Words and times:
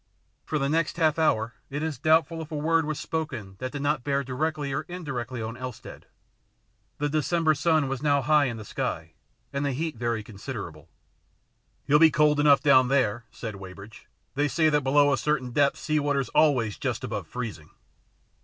For 0.45 0.57
the 0.57 0.67
next 0.67 0.97
half 0.97 1.19
hour 1.19 1.53
it 1.69 1.83
is 1.83 1.99
doubtful 1.99 2.41
if 2.41 2.51
a 2.51 2.55
word 2.55 2.85
was 2.85 2.99
spoken 2.99 3.55
that 3.59 3.71
did 3.71 3.83
not 3.83 4.03
bear 4.03 4.23
directly 4.23 4.73
or 4.73 4.81
indirectly 4.87 5.43
on 5.43 5.55
Elstead. 5.55 6.07
The 6.97 7.07
December 7.07 7.53
sun 7.53 7.87
was 7.87 8.01
now 8.01 8.23
high 8.23 8.45
in 8.45 8.57
the 8.57 8.65
sky, 8.65 9.13
and 9.53 9.63
the 9.63 9.73
heat 9.73 9.97
very 9.97 10.23
considerable." 10.23 10.89
He'll 11.85 11.99
be 11.99 12.09
cold 12.09 12.39
enough 12.39 12.63
down 12.63 12.87
there," 12.87 13.25
said 13.29 13.57
Wey 13.57 13.73
bridge." 13.73 14.07
They 14.33 14.47
say 14.47 14.69
that 14.69 14.81
below 14.83 15.13
a 15.13 15.19
certain 15.19 15.51
depth 15.51 15.77
sea 15.77 15.99
water's 15.99 16.29
always 16.29 16.79
just 16.79 17.03
about 17.03 17.27
freezing." 17.27 17.69